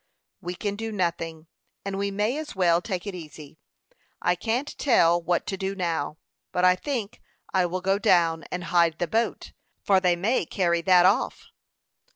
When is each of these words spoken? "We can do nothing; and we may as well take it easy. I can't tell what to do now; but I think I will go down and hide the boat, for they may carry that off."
"We 0.41 0.55
can 0.55 0.75
do 0.75 0.91
nothing; 0.91 1.45
and 1.85 1.95
we 1.95 2.09
may 2.09 2.35
as 2.39 2.55
well 2.55 2.81
take 2.81 3.05
it 3.05 3.13
easy. 3.13 3.59
I 4.19 4.33
can't 4.33 4.75
tell 4.79 5.21
what 5.21 5.45
to 5.45 5.57
do 5.57 5.75
now; 5.75 6.17
but 6.51 6.65
I 6.65 6.75
think 6.75 7.21
I 7.53 7.67
will 7.67 7.81
go 7.81 7.99
down 7.99 8.43
and 8.51 8.63
hide 8.73 8.97
the 8.97 9.05
boat, 9.05 9.53
for 9.83 9.99
they 9.99 10.15
may 10.15 10.47
carry 10.47 10.81
that 10.81 11.05
off." 11.05 11.45